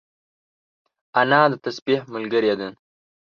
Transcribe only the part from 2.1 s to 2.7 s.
ملګرې ده